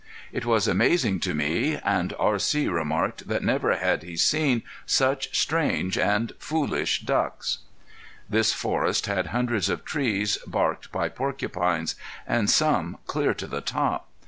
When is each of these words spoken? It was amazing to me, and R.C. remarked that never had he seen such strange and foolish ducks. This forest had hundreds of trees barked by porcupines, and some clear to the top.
It 0.31 0.47
was 0.47 0.67
amazing 0.67 1.19
to 1.19 1.35
me, 1.35 1.75
and 1.85 2.11
R.C. 2.17 2.67
remarked 2.67 3.27
that 3.27 3.43
never 3.43 3.75
had 3.75 4.01
he 4.01 4.17
seen 4.17 4.63
such 4.87 5.39
strange 5.39 5.95
and 5.95 6.33
foolish 6.39 7.01
ducks. 7.01 7.59
This 8.27 8.51
forest 8.51 9.05
had 9.05 9.27
hundreds 9.27 9.69
of 9.69 9.85
trees 9.85 10.39
barked 10.47 10.91
by 10.91 11.07
porcupines, 11.09 11.93
and 12.25 12.49
some 12.49 12.97
clear 13.05 13.35
to 13.35 13.45
the 13.45 13.61
top. 13.61 14.07